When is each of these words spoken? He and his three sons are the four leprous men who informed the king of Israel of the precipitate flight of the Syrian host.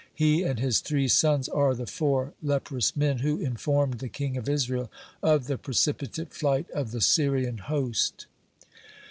He 0.15 0.41
and 0.41 0.59
his 0.59 0.79
three 0.79 1.07
sons 1.07 1.47
are 1.47 1.75
the 1.75 1.85
four 1.85 2.33
leprous 2.41 2.95
men 2.95 3.19
who 3.19 3.37
informed 3.37 3.99
the 3.99 4.09
king 4.09 4.35
of 4.35 4.49
Israel 4.49 4.91
of 5.21 5.45
the 5.45 5.59
precipitate 5.59 6.33
flight 6.33 6.67
of 6.71 6.89
the 6.89 7.01
Syrian 7.01 7.59
host. 7.59 8.25